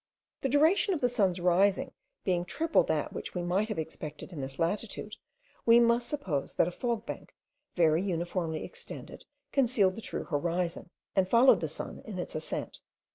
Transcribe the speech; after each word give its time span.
The 0.41 0.49
duration 0.49 0.95
of 0.95 1.01
the 1.01 1.07
sun's 1.07 1.39
rising 1.39 1.91
being 2.23 2.43
triple 2.43 2.81
that 2.85 3.13
which 3.13 3.35
we 3.35 3.43
might 3.43 3.69
have 3.69 3.77
expected 3.77 4.33
in 4.33 4.41
this 4.41 4.57
latitude, 4.57 5.17
we 5.63 5.79
must 5.79 6.09
suppose 6.09 6.55
that 6.55 6.67
a 6.67 6.71
fog 6.71 7.05
bank, 7.05 7.35
very 7.75 8.01
uniformly 8.01 8.63
extended, 8.65 9.25
concealed 9.51 9.93
the 9.93 10.01
true 10.01 10.23
horizon, 10.23 10.89
and 11.15 11.29
followed 11.29 11.61
the 11.61 11.67
sun 11.67 11.99
in 12.03 12.17
its 12.17 12.33
ascent. 12.33 12.79